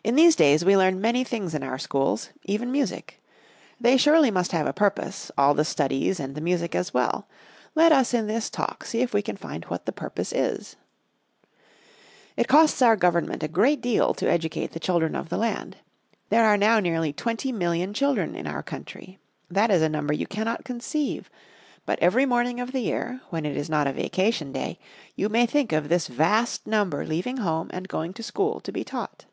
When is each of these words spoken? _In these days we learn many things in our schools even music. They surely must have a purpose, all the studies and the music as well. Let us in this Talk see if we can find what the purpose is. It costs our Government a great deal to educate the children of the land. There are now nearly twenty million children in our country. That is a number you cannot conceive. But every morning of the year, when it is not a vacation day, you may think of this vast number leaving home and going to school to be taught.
_In 0.02 0.14
these 0.16 0.34
days 0.34 0.64
we 0.64 0.78
learn 0.78 0.98
many 0.98 1.24
things 1.24 1.54
in 1.54 1.62
our 1.62 1.76
schools 1.76 2.30
even 2.44 2.72
music. 2.72 3.22
They 3.78 3.98
surely 3.98 4.30
must 4.30 4.50
have 4.52 4.66
a 4.66 4.72
purpose, 4.72 5.30
all 5.36 5.52
the 5.52 5.62
studies 5.62 6.18
and 6.18 6.34
the 6.34 6.40
music 6.40 6.74
as 6.74 6.94
well. 6.94 7.28
Let 7.74 7.92
us 7.92 8.14
in 8.14 8.26
this 8.26 8.48
Talk 8.48 8.86
see 8.86 9.00
if 9.02 9.12
we 9.12 9.20
can 9.20 9.36
find 9.36 9.64
what 9.66 9.84
the 9.84 9.92
purpose 9.92 10.32
is. 10.32 10.76
It 12.34 12.48
costs 12.48 12.80
our 12.80 12.96
Government 12.96 13.42
a 13.42 13.48
great 13.48 13.82
deal 13.82 14.14
to 14.14 14.26
educate 14.26 14.70
the 14.72 14.80
children 14.80 15.14
of 15.14 15.28
the 15.28 15.36
land. 15.36 15.76
There 16.30 16.46
are 16.46 16.56
now 16.56 16.80
nearly 16.80 17.12
twenty 17.12 17.52
million 17.52 17.92
children 17.92 18.34
in 18.34 18.46
our 18.46 18.62
country. 18.62 19.18
That 19.50 19.70
is 19.70 19.82
a 19.82 19.90
number 19.90 20.14
you 20.14 20.26
cannot 20.26 20.64
conceive. 20.64 21.28
But 21.84 21.98
every 21.98 22.24
morning 22.24 22.58
of 22.58 22.72
the 22.72 22.80
year, 22.80 23.20
when 23.28 23.44
it 23.44 23.54
is 23.54 23.68
not 23.68 23.86
a 23.86 23.92
vacation 23.92 24.50
day, 24.50 24.78
you 25.14 25.28
may 25.28 25.44
think 25.44 25.72
of 25.72 25.90
this 25.90 26.06
vast 26.06 26.66
number 26.66 27.04
leaving 27.04 27.36
home 27.36 27.68
and 27.74 27.86
going 27.86 28.14
to 28.14 28.22
school 28.22 28.60
to 28.60 28.72
be 28.72 28.82
taught. 28.82 29.26